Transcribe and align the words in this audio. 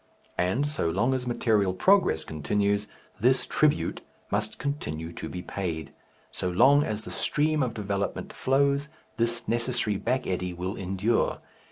And 0.39 0.65
so 0.65 0.89
long 0.89 1.13
as 1.13 1.27
material 1.27 1.75
progress 1.75 2.23
continues, 2.23 2.87
this 3.19 3.45
tribute 3.45 4.01
must 4.31 4.57
continue 4.57 5.11
to 5.13 5.29
be 5.29 5.43
paid; 5.43 5.93
so 6.31 6.49
long 6.49 6.83
as 6.83 7.03
the 7.03 7.11
stream 7.11 7.61
of 7.61 7.75
development 7.75 8.33
flows, 8.33 8.89
this 9.17 9.47
necessary 9.47 9.97
back 9.97 10.25
eddy 10.25 10.53
will 10.53 10.75
endure. 10.75 11.39